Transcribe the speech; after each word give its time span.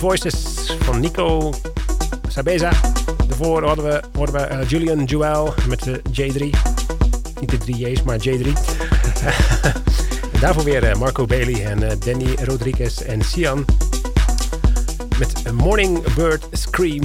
Voices 0.00 0.34
van 0.80 1.00
Nico 1.00 1.52
Sabeza. 2.28 2.70
Daarvoor 3.28 3.64
hadden 3.64 3.84
we, 3.84 4.02
hoorden 4.12 4.34
we 4.34 4.54
uh, 4.54 4.68
Julian 4.68 5.04
Joel 5.04 5.54
met 5.68 5.82
de 5.82 6.02
J3. 6.12 6.38
Niet 7.40 7.50
de 7.50 7.58
3 7.58 7.76
J's, 7.76 8.02
maar 8.02 8.18
J3. 8.18 8.46
en 10.32 10.40
daarvoor 10.40 10.64
weer 10.64 10.90
uh, 10.90 10.94
Marco 10.94 11.26
Bailey 11.26 11.66
en 11.66 11.98
Danny 11.98 12.34
Rodriguez 12.44 13.00
en 13.00 13.22
Sian. 13.22 13.64
Met 15.18 15.52
Morning 15.52 16.14
Bird 16.14 16.46
Scream. 16.52 17.04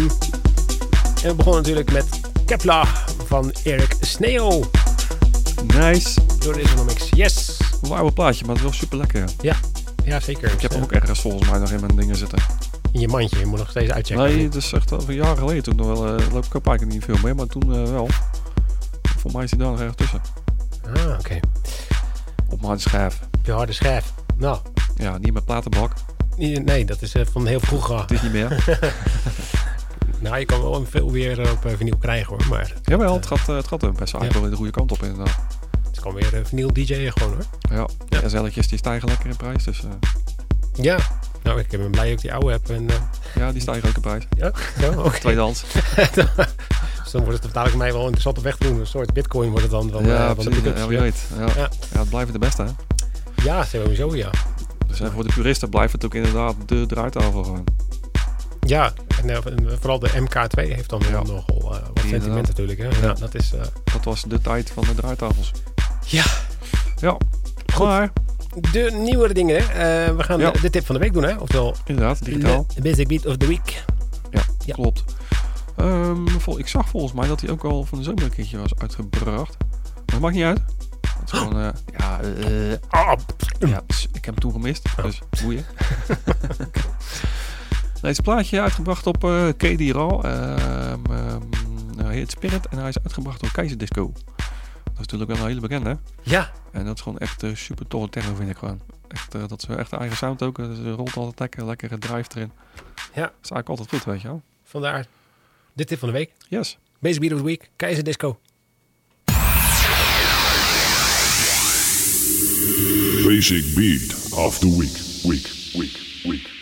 En 1.23 1.29
we 1.29 1.33
begonnen 1.35 1.61
natuurlijk 1.61 1.91
met 1.91 2.05
Kepla 2.45 2.87
van 3.25 3.53
Eric 3.63 3.95
Sneo. 3.99 4.63
Nice. 5.67 6.19
Door 6.39 6.53
de 6.53 6.61
Isonomics. 6.61 7.09
Yes. 7.09 7.57
Een 7.81 7.91
oude 7.91 8.13
plaatje, 8.13 8.45
maar 8.45 8.55
het 8.55 8.63
is 8.63 8.69
wel 8.69 8.79
super 8.79 8.97
lekker. 8.97 9.23
Ja, 9.41 9.55
ja 10.03 10.19
zeker. 10.19 10.51
Ik 10.51 10.61
heb 10.61 10.71
hem 10.71 10.83
ook 10.83 10.91
ergens 10.91 11.21
volgens 11.21 11.49
mij 11.49 11.59
nog 11.59 11.71
in 11.71 11.79
mijn 11.79 11.95
dingen 11.95 12.15
zitten. 12.15 12.54
In 12.95 13.01
je 13.01 13.07
mandje, 13.07 13.39
je 13.39 13.45
moet 13.45 13.59
nog 13.59 13.69
steeds 13.69 13.91
uitchecken. 13.91 14.25
Nee, 14.25 14.43
het 14.43 14.55
is 14.55 14.73
echt 14.73 14.91
al 14.91 15.11
jaren 15.11 15.37
geleden. 15.37 15.63
Toen 15.63 15.75
nog 15.75 15.87
wel, 15.87 16.19
uh, 16.19 16.33
loop 16.33 16.45
ik 16.45 16.55
ook 16.55 16.65
eigenlijk 16.65 16.97
niet 16.97 17.03
veel 17.03 17.17
mee, 17.23 17.33
maar 17.33 17.45
toen 17.45 17.69
uh, 17.69 17.89
wel. 17.89 18.07
Voor 19.17 19.31
mij 19.31 19.43
is 19.43 19.49
hij 19.49 19.59
daar 19.59 19.71
nog 19.71 19.79
erg 19.79 19.95
tussen. 19.95 20.21
Ah, 20.85 21.03
oké. 21.03 21.17
Okay. 21.19 21.41
Op 22.45 22.55
mijn 22.55 22.65
harde 22.65 22.81
schijf. 22.81 23.19
Op 23.37 23.45
je 23.45 23.51
harde 23.51 23.71
schijf. 23.71 24.13
Nou. 24.37 24.59
Ja, 24.95 25.17
niet 25.17 25.33
met 25.33 25.45
platenbak. 25.45 25.91
Nee, 26.37 26.85
dat 26.85 27.01
is 27.01 27.15
uh, 27.15 27.25
van 27.31 27.45
heel 27.45 27.59
vroeger. 27.59 27.99
Het 27.99 28.11
is 28.11 28.21
niet 28.21 28.31
meer. 28.31 28.65
nou, 30.19 30.37
je 30.37 30.45
kan 30.45 30.61
wel 30.61 30.85
veel 30.85 31.11
weer 31.11 31.51
op 31.51 31.73
vinyl 31.77 31.97
krijgen 31.97 32.27
hoor. 32.27 32.45
Maar 32.49 32.73
Jawel, 32.83 33.13
het 33.13 33.25
gaat, 33.25 33.47
het 33.47 33.67
gaat 33.67 33.97
best 33.97 34.11
wel, 34.11 34.23
ja. 34.23 34.31
wel 34.31 34.49
de 34.49 34.55
goede 34.55 34.71
kant 34.71 34.91
op 34.91 35.03
inderdaad. 35.03 35.37
Het 35.87 35.99
kan 35.99 36.13
weer 36.13 36.41
vinyl 36.43 36.73
DJ'en 36.73 37.11
gewoon 37.11 37.33
hoor. 37.33 37.45
Ja, 37.59 37.87
ja. 38.29 38.41
die 38.49 38.77
stijgen 38.77 39.07
lekker 39.07 39.29
in 39.29 39.35
prijs. 39.35 39.63
Dus, 39.63 39.83
ja, 40.73 40.97
nou, 41.55 41.67
ik 41.71 41.79
ben 41.79 41.91
blij 41.91 42.03
dat 42.03 42.13
ik 42.13 42.21
die 42.21 42.33
oude 42.33 42.51
heb. 42.51 42.69
En, 42.69 42.83
uh... 42.83 42.95
Ja, 43.35 43.51
die 43.51 43.61
stijgen 43.61 43.89
ook 43.89 44.01
prijs. 44.01 44.23
Ja, 44.37 44.51
zo, 44.79 44.87
oké. 44.89 44.99
Okay. 44.99 45.19
Tweedehands. 45.25 45.63
dus 47.03 47.11
dan 47.11 47.23
wordt 47.23 47.43
het 47.43 47.53
dadelijk 47.53 47.77
mij 47.77 47.91
wel 47.91 48.01
interessant 48.01 48.37
op 48.37 48.43
weg 48.43 48.57
doen. 48.57 48.79
Een 48.79 48.87
soort 48.87 49.13
bitcoin 49.13 49.49
wordt 49.49 49.63
het 49.63 49.71
dan 49.71 49.89
van, 49.89 50.05
ja, 50.05 50.29
uh, 50.29 50.35
van 50.35 50.45
de 50.45 50.73
ja, 50.75 50.87
wie 50.87 50.99
weet. 50.99 51.27
Ja. 51.37 51.45
Ja. 51.45 51.69
ja, 51.93 51.99
het 51.99 52.09
blijft 52.09 52.31
de 52.31 52.39
beste, 52.39 52.63
hè? 52.63 52.69
Ja, 53.43 53.63
sowieso, 53.63 54.15
ja. 54.15 54.29
Dus 54.87 55.01
voor 55.13 55.23
de 55.27 55.33
puristen 55.33 55.69
blijft 55.69 55.93
het 55.93 56.05
ook 56.05 56.13
inderdaad 56.13 56.55
de 56.65 56.85
draaitafel 56.85 57.43
gewoon. 57.43 57.63
Ja, 58.59 58.93
en, 59.21 59.29
uh, 59.29 59.37
vooral 59.79 59.99
de 59.99 60.09
MK2 60.09 60.67
heeft 60.67 60.89
dan 60.89 61.01
ja. 61.09 61.21
nogal 61.21 61.61
uh, 61.61 61.69
wat 61.69 62.03
sentiment 62.07 62.47
natuurlijk. 62.47 62.79
Hè? 62.79 62.87
Ja. 63.07 63.13
dat, 63.13 63.35
is, 63.35 63.53
uh... 63.53 63.61
dat 63.93 64.03
was 64.03 64.23
de 64.23 64.41
tijd 64.41 64.71
van 64.71 64.83
de 64.83 64.95
draaitafels. 64.95 65.51
Ja. 66.05 66.23
Ja. 66.95 67.17
Goed. 67.73 67.85
Maar 67.85 68.11
de 68.71 68.91
nieuwere 68.93 69.33
dingen. 69.33 69.61
Uh, 69.61 69.67
we 70.17 70.23
gaan 70.23 70.39
ja. 70.39 70.51
de, 70.51 70.61
de, 70.61 70.69
tip 70.69 70.85
van 70.85 70.95
de 70.95 71.01
week 71.01 71.13
doen, 71.13 71.23
hè? 71.23 71.35
Oftewel, 71.35 71.75
inderdaad, 71.85 72.25
digitaal. 72.25 72.65
De 72.75 72.81
basic 72.81 73.07
beat 73.07 73.25
of 73.25 73.37
the 73.37 73.47
week. 73.47 73.83
Ja, 74.31 74.41
ja. 74.65 74.73
klopt. 74.73 75.03
Um, 75.79 76.27
ik 76.57 76.67
zag 76.67 76.89
volgens 76.89 77.13
mij 77.13 77.27
dat 77.27 77.41
hij 77.41 77.49
ook 77.49 77.63
al 77.63 77.83
van 77.83 77.97
de 77.97 78.03
zomer 78.03 78.23
een 78.23 78.29
keertje 78.29 78.57
was 78.57 78.75
uitgebracht. 78.77 79.57
Maar 79.59 80.03
dat 80.05 80.19
maakt 80.19 80.35
niet 80.35 80.43
uit. 80.43 80.61
Het 81.19 81.33
is 81.33 81.39
gewoon, 81.39 81.57
uh, 81.57 81.69
ja, 81.97 82.19
uh, 82.23 82.71
ja, 83.59 83.83
ik 84.13 84.25
heb 84.25 84.25
hem 84.25 84.39
toen 84.39 84.51
gemist, 84.51 84.85
oh. 84.97 85.03
dus 85.03 85.21
boeien. 85.41 85.65
Deze 88.01 88.21
plaatje 88.21 88.61
uitgebracht 88.61 89.07
op 89.07 89.23
uh, 89.23 89.47
KD 89.47 89.91
Raw. 89.91 90.25
Um, 90.25 91.01
um, 91.11 91.49
hij 91.97 92.15
heet 92.15 92.31
Spirit 92.31 92.67
en 92.67 92.77
hij 92.77 92.89
is 92.89 92.97
uitgebracht 93.03 93.41
door 93.41 93.51
Keizer 93.51 93.77
Disco. 93.77 94.13
Dat 94.95 95.05
is 95.05 95.11
natuurlijk 95.11 95.31
wel 95.31 95.39
een 95.39 95.47
hele 95.47 95.67
bekende. 95.67 95.97
Ja. 96.23 96.51
En 96.71 96.85
dat 96.85 96.95
is 96.95 97.01
gewoon 97.01 97.17
echt 97.17 97.43
uh, 97.43 97.55
super 97.55 97.87
tolle 97.87 98.09
techno, 98.09 98.35
vind 98.35 98.49
ik 98.49 98.57
gewoon. 98.57 98.81
Echt, 99.07 99.35
uh, 99.35 99.47
dat 99.47 99.67
is 99.67 99.75
echt 99.75 99.93
eigen 99.93 100.17
sound 100.17 100.41
ook. 100.41 100.55
Dus 100.55 100.77
er 100.77 100.91
rolt 100.91 101.15
altijd 101.15 101.39
lekker, 101.39 101.65
lekkere 101.65 101.97
drive 101.97 102.29
erin. 102.35 102.51
Ja. 103.13 103.21
Dat 103.21 103.33
is 103.43 103.49
eigenlijk 103.49 103.69
altijd 103.69 103.89
goed, 103.89 104.03
weet 104.03 104.21
je 104.21 104.27
wel. 104.27 104.41
Vandaar 104.63 105.05
de 105.73 105.85
tip 105.85 105.99
van 105.99 106.07
de 106.07 106.13
week. 106.13 106.31
Yes. 106.47 106.77
Basic 106.99 107.19
Beat 107.19 107.31
of 107.33 107.39
the 107.39 107.45
Week, 107.45 107.69
Keizer 107.75 108.03
Disco. 108.03 108.39
Basic 113.25 113.75
Beat 113.75 114.33
of 114.33 114.59
the 114.59 114.77
Week, 114.77 115.23
Week, 115.23 115.47
Week, 115.73 116.21
Week. 116.23 116.54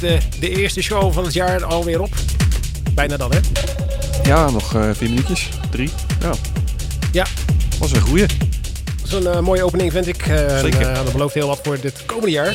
Zit 0.00 0.10
eh, 0.10 0.40
de 0.40 0.50
eerste 0.50 0.82
show 0.82 1.12
van 1.12 1.24
het 1.24 1.32
jaar 1.32 1.64
alweer 1.64 2.00
op. 2.00 2.14
Bijna 2.94 3.16
dan, 3.16 3.32
hè? 3.32 3.38
Ja, 4.22 4.50
nog 4.50 4.74
eh, 4.74 4.82
vier 4.92 5.08
minuutjes. 5.08 5.48
Drie. 5.70 5.90
Ja. 6.20 6.30
Ja. 7.12 7.26
Was 7.78 7.92
een 7.92 8.00
goeie. 8.00 8.26
Zo'n 9.04 9.26
eh, 9.26 9.40
mooie 9.40 9.64
opening 9.64 9.92
vind 9.92 10.06
ik. 10.06 10.26
Eh, 10.26 10.58
Zeker. 10.58 10.80
En, 10.80 10.94
dat 11.04 11.12
belooft 11.12 11.34
heel 11.34 11.46
wat 11.46 11.60
voor 11.62 11.80
dit 11.80 12.02
komende 12.06 12.30
jaar. 12.30 12.54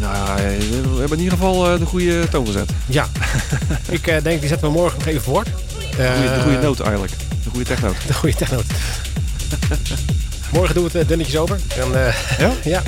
Nou, 0.00 0.36
we 0.36 0.98
hebben 0.98 1.18
in 1.18 1.24
ieder 1.24 1.38
geval 1.38 1.70
eh, 1.72 1.78
de 1.78 1.86
goede 1.86 2.28
toon 2.28 2.46
gezet. 2.46 2.70
Ja. 2.86 3.06
ik 3.88 4.06
eh, 4.06 4.22
denk, 4.22 4.40
die 4.40 4.48
zetten 4.48 4.68
we 4.68 4.74
morgen 4.74 4.98
nog 4.98 5.08
even 5.08 5.22
voort. 5.22 5.46
De 5.46 6.12
goede, 6.16 6.34
de 6.34 6.40
goede 6.42 6.58
noot 6.58 6.80
eigenlijk. 6.80 7.12
De 7.44 7.50
goede 7.50 7.64
technoot. 7.64 7.96
De 8.06 8.14
goede 8.14 8.36
technoot. 8.36 8.64
morgen 10.52 10.74
doen 10.74 10.88
we 10.92 10.98
het 10.98 11.08
dunnetjes 11.08 11.36
over. 11.36 11.58
Dan, 11.76 11.96
eh, 11.96 12.14
Ja? 12.38 12.52
ja. 12.74 12.82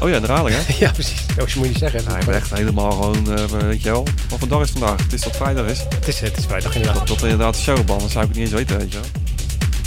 Oh 0.00 0.08
ja, 0.08 0.20
de 0.20 0.26
herhaling 0.26 0.56
hè? 0.56 0.74
ja, 0.84 0.90
precies. 0.90 1.26
Dat 1.26 1.36
moet 1.36 1.52
je 1.52 1.60
niet 1.60 1.78
zeggen. 1.78 2.02
Ja, 2.08 2.18
ik 2.18 2.24
ben 2.26 2.34
echt 2.34 2.54
helemaal 2.54 2.90
gewoon, 2.90 3.36
eh, 3.36 3.44
weet 3.44 3.82
je 3.82 3.90
wel. 3.90 4.06
Wat 4.28 4.38
voor 4.38 4.48
dag 4.48 4.62
is 4.62 4.70
vandaag? 4.70 5.02
Het 5.02 5.12
is 5.12 5.20
dat 5.20 5.36
vrijdag 5.36 5.66
is. 5.66 5.78
het, 5.78 6.08
is, 6.08 6.20
het 6.20 6.36
is 6.36 6.44
vrijdag 6.44 6.74
inderdaad. 6.74 6.98
Dat, 6.98 7.08
dat 7.08 7.22
inderdaad 7.22 7.54
de 7.54 7.60
showband, 7.60 8.00
dan 8.00 8.10
zou 8.10 8.24
ik 8.24 8.30
het 8.30 8.38
niet 8.38 8.46
eens 8.46 8.56
weten, 8.56 8.78
weet 8.78 8.92
je 8.92 8.98
wel. 8.98 9.08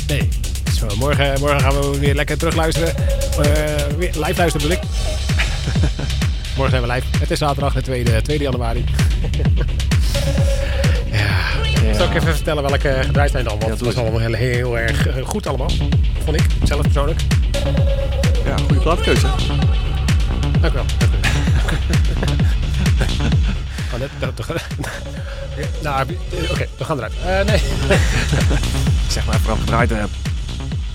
Nee. 0.07 0.29
Zo, 0.77 0.87
morgen, 0.95 1.39
morgen 1.39 1.59
gaan 1.59 1.73
we 1.73 1.99
weer 1.99 2.15
lekker 2.15 2.37
terugluisteren. 2.37 2.95
Eh 2.97 3.79
weer 3.97 4.11
live 4.13 4.37
luisteren 4.37 4.51
bedoel 4.51 4.71
ik. 4.71 4.79
morgen 6.57 6.69
zijn 6.69 6.81
we 6.81 6.93
live. 6.93 7.05
Het 7.19 7.31
is 7.31 7.37
zaterdag, 7.37 7.73
de 7.73 7.81
2, 7.81 8.21
2 8.21 8.39
januari. 8.39 8.83
ja. 11.11 11.93
Zal 11.93 12.07
ik 12.07 12.15
even 12.15 12.35
vertellen 12.35 12.63
welke 12.63 12.99
gedraaid 13.01 13.31
zijn 13.31 13.43
dan? 13.43 13.53
Want 13.59 13.65
Ja, 13.65 13.71
het 13.71 13.81
was 13.81 13.95
allemaal 13.95 14.19
heel, 14.19 14.33
heel 14.33 14.77
erg 14.77 15.07
eh, 15.07 15.25
goed 15.25 15.47
allemaal. 15.47 15.71
Vond 16.23 16.35
ik, 16.35 16.45
zelf 16.63 16.81
persoonlijk. 16.81 17.21
Ja, 18.45 18.55
goede 18.57 18.81
plaatkeuze. 18.81 19.27
Dank 20.61 20.73
u 20.73 20.75
wel. 20.75 20.85
Oh, 23.93 23.99
dat, 23.99 24.09
dat, 24.19 24.37
dat- 24.47 24.47
Ja, 25.57 25.65
nou, 25.83 26.07
eh, 26.31 26.51
oké, 26.51 26.65
we 26.77 26.83
gaan 26.83 26.97
eruit. 26.97 27.13
Eh, 27.25 27.41
nee. 27.45 27.59
Zeg 29.09 29.25
maar 29.25 29.35
ik 29.35 29.41
gedraaid 29.59 29.89
heb. 29.89 30.09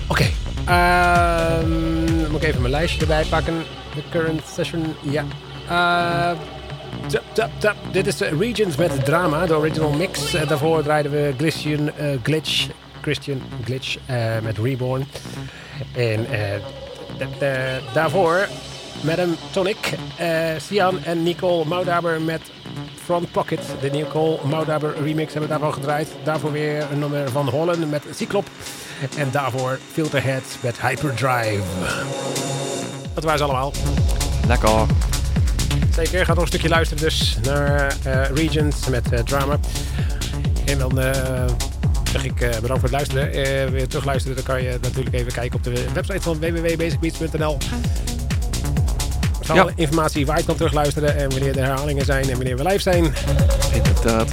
Oké. 0.06 0.24
Ehm, 0.64 2.30
moet 2.30 2.42
ik 2.42 2.48
even 2.48 2.60
mijn 2.60 2.72
lijstje 2.72 3.00
erbij 3.00 3.24
pakken. 3.24 3.54
De 3.94 4.02
current 4.10 4.42
session. 4.54 4.94
Ja. 5.02 5.24
Eh, 5.68 6.38
tap, 7.06 7.22
tap, 7.32 7.50
tap. 7.58 7.76
Dit 7.92 8.06
is 8.06 8.16
de 8.16 8.36
Regions 8.38 8.76
met 8.76 9.04
drama, 9.04 9.46
de 9.46 9.56
original 9.56 9.90
mix. 9.90 10.34
Eh, 10.34 10.48
daarvoor 10.48 10.82
draaiden 10.82 11.12
we 11.12 11.34
Christian 11.38 11.90
eh, 11.96 12.06
Glitch. 12.22 12.66
Christian 13.02 13.42
Glitch 13.64 13.96
eh, 14.06 14.16
met 14.42 14.58
Reborn. 14.58 15.06
En 15.94 16.26
eh, 16.30 17.48
daarvoor 17.92 18.48
Madame 19.00 19.34
Tonic, 19.50 19.92
eh 20.16 20.48
Sian 20.58 21.04
en 21.04 21.22
Nicole 21.22 21.64
Moudaber 21.64 22.20
met 22.20 22.40
Front 23.04 23.30
Pocket. 23.32 23.60
De 23.80 23.90
Nicole 23.90 24.38
Moudaber 24.44 24.94
remix 25.02 25.32
hebben 25.32 25.50
we 25.50 25.58
daarvan 25.58 25.72
gedraaid. 25.72 26.08
Daarvoor 26.22 26.52
weer 26.52 26.86
een 26.92 26.98
nummer 26.98 27.30
van 27.30 27.48
Holland 27.48 27.90
met 27.90 28.02
Cyclop. 28.14 28.46
En 29.16 29.28
daarvoor 29.30 29.78
Filterhead 29.92 30.42
met 30.60 30.80
Hyperdrive. 30.80 31.62
Dat 33.14 33.24
waren 33.24 33.38
ze 33.38 33.44
allemaal. 33.44 33.72
Lekker. 34.46 34.86
Zeker, 35.94 36.24
gaat 36.24 36.34
nog 36.34 36.44
een 36.44 36.50
stukje 36.50 36.68
luisteren 36.68 37.02
dus 37.02 37.36
naar 37.42 37.96
eh 38.04 38.30
Regents 38.34 38.88
met 38.88 39.12
eh, 39.12 39.20
Drama. 39.20 39.58
En 40.64 40.78
dan 40.78 40.98
eh, 41.00 41.44
zeg 42.12 42.24
ik 42.24 42.40
eh, 42.40 42.50
bedankt 42.60 42.66
voor 42.66 42.82
het 42.82 42.90
luisteren. 42.90 43.32
Eh 43.32 43.70
weer 43.70 43.88
terugluisteren, 43.88 44.36
dan 44.36 44.44
kan 44.44 44.62
je 44.62 44.78
natuurlijk 44.82 45.14
even 45.14 45.32
kijken 45.32 45.56
op 45.56 45.64
de 45.64 45.84
website 45.92 46.20
van 46.20 46.38
www.basicbeats.nl. 46.38 47.58
Staat 49.44 49.56
Ja. 49.56 49.62
alle 49.62 49.72
informatie 49.76 50.26
waar 50.26 50.38
je 50.38 50.44
kan 50.44 50.54
terugluisteren 50.56 51.16
en 51.16 51.30
wanneer 51.30 51.52
de 51.52 51.60
herhalingen 51.60 52.04
zijn 52.04 52.22
en 52.30 52.36
wanneer 52.36 52.56
we 52.56 52.62
live 52.62 52.78
zijn. 52.80 53.14
Inderdaad. 53.72 54.28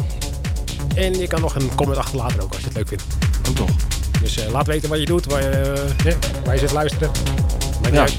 En 0.95 1.19
je 1.19 1.27
kan 1.27 1.41
nog 1.41 1.55
een 1.55 1.75
comment 1.75 1.97
achterlaten 1.97 2.39
ook 2.41 2.49
als 2.51 2.59
je 2.59 2.65
het 2.65 2.75
leuk 2.75 2.87
vindt. 2.87 3.03
Ook 3.49 3.57
nog. 3.59 3.69
Dus 4.21 4.37
eh, 4.37 4.51
laat 4.51 4.67
weten 4.67 4.89
wat 4.89 4.99
je 4.99 5.05
doet, 5.05 5.25
waar 5.25 5.41
je, 5.41 5.49
eh, 6.05 6.13
waar 6.45 6.53
je 6.53 6.59
zit 6.59 6.67
te 6.67 6.73
luisteren. 6.73 7.11
Maakt 7.81 7.93
Ja. 7.93 8.01
uit. 8.01 8.15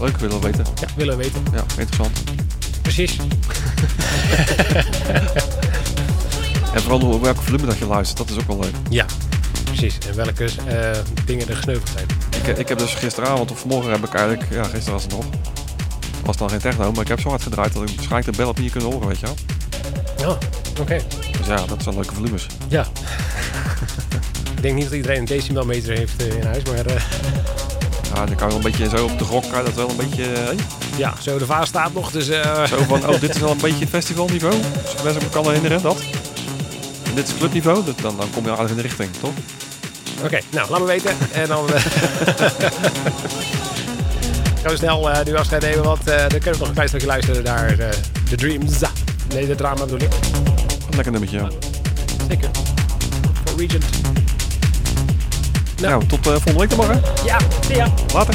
Leuk, 0.00 0.16
willen 0.16 0.40
we 0.40 0.46
weten. 0.46 0.64
Ja, 0.80 0.86
willen 0.96 1.16
we 1.16 1.22
weten. 1.22 1.42
Ja, 1.52 1.64
interessant. 1.78 2.22
Precies. 2.82 3.16
En 6.74 6.80
vooral 6.80 7.00
hoe- 7.00 7.20
welke 7.20 7.42
volume 7.42 7.66
dat 7.66 7.78
je 7.78 7.86
luistert, 7.86 8.18
dat 8.18 8.30
is 8.30 8.36
ook 8.36 8.46
wel 8.46 8.58
leuk. 8.58 8.74
Ja, 8.90 9.06
precies. 9.64 9.98
En 10.08 10.16
welke 10.16 10.44
eh, 10.44 10.90
dingen 11.24 11.48
er 11.48 11.56
gesneuveld 11.56 11.88
zijn. 11.94 12.06
Ik, 12.46 12.58
ik 12.58 12.68
heb 12.68 12.78
dus 12.78 12.94
gisteravond 12.94 13.50
of 13.50 13.58
vanmorgen 13.58 13.90
heb 13.90 14.04
ik 14.04 14.14
eigenlijk, 14.14 14.50
ja 14.52 14.62
gisteren 14.64 14.92
was 14.92 15.02
het 15.02 15.12
nog. 15.12 15.24
Was 16.24 16.36
dan 16.36 16.50
geen 16.50 16.58
techno, 16.58 16.92
maar 16.92 17.00
ik 17.02 17.08
heb 17.08 17.20
zo 17.20 17.28
hard 17.28 17.42
gedraaid 17.42 17.72
dat 17.72 17.82
ik 17.82 17.88
waarschijnlijk 17.88 18.30
de 18.30 18.36
bel 18.36 18.48
op 18.48 18.58
niet 18.58 18.72
kunnen 18.72 18.90
horen, 18.92 19.08
weet 19.08 19.18
je 19.20 19.26
wel. 19.26 19.36
Ja, 20.18 20.38
oké. 20.80 21.00
Dus 21.38 21.46
ja, 21.46 21.64
dat 21.66 21.82
zijn 21.82 21.94
leuke 21.94 22.14
volumes. 22.14 22.46
Ja. 22.68 22.86
ik 24.56 24.62
denk 24.62 24.74
niet 24.74 24.84
dat 24.84 24.92
iedereen 24.92 25.18
een 25.18 25.24
decimelmeter 25.24 25.96
heeft 25.96 26.26
eh, 26.26 26.34
in 26.36 26.46
huis, 26.46 26.62
maar 26.64 26.86
eh, 26.86 27.02
Ja, 28.14 28.26
dan 28.26 28.34
kan 28.36 28.48
je 28.48 28.54
wel 28.54 28.64
een 28.64 28.70
beetje 28.78 28.88
zo 28.96 29.04
op 29.04 29.18
de 29.18 29.24
grok, 29.24 29.42
kan 29.52 29.64
dat 29.64 29.74
wel 29.74 29.90
een 29.90 29.96
beetje, 29.96 30.24
eh, 30.32 30.58
ja, 30.96 31.14
zo 31.20 31.38
de 31.38 31.46
vaas 31.46 31.68
staat 31.68 31.94
nog, 31.94 32.10
dus 32.10 32.26
zo 32.68 32.82
van, 32.88 33.08
oh 33.08 33.20
dit 33.20 33.34
is 33.34 33.40
wel 33.40 33.50
een 33.50 33.58
beetje 33.60 33.86
festivalniveau. 33.86 34.54
Als 35.04 35.14
ik 35.14 35.22
me 35.22 35.28
kan 35.30 35.44
herinneren, 35.44 35.82
dat. 35.82 35.96
En 37.04 37.14
dit 37.14 37.28
is 37.28 37.34
clubniveau, 37.38 37.84
dat- 37.84 37.98
dan, 38.00 38.16
dan 38.16 38.30
kom 38.30 38.44
je 38.44 38.50
aardig 38.50 38.70
in 38.70 38.76
de 38.76 38.82
richting, 38.82 39.10
toch? 39.20 39.30
oké, 40.24 40.38
nou, 40.50 40.70
laat 40.70 40.80
me 40.80 40.86
weten. 40.86 41.14
En 41.32 41.48
dan 41.48 41.66
we 44.70 44.76
snel 44.76 45.10
eh, 45.10 45.24
nu 45.24 45.36
afscheid 45.36 45.62
nemen, 45.62 45.82
want 45.84 46.08
eh, 46.08 46.18
dan 46.18 46.28
kunnen 46.28 46.52
we 46.52 46.58
nog 46.58 46.68
een 46.68 46.74
klein 46.74 46.88
stukje 46.88 47.06
luisteren 47.06 47.42
naar 47.42 47.78
eh 47.78 47.88
The 48.28 48.36
Dreams. 48.36 48.80
Nee, 49.34 49.46
de 49.46 49.54
drama 49.54 49.84
bedoel 49.84 50.00
ik. 50.00 50.12
Lekker 50.90 51.12
nummertje, 51.12 51.38
ja. 51.38 51.48
Zeker. 52.28 52.50
Voor 53.44 53.58
Regent. 53.58 53.84
Nou, 55.80 56.06
tot 56.06 56.18
volgende 56.22 56.58
week 56.58 56.68
dan 56.68 56.78
maar, 56.78 56.90
hè. 56.90 57.00
Ja, 57.24 57.38
zie 57.66 57.76
ya. 57.76 57.88
Later. 58.12 58.34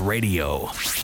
Radio. 0.00 0.57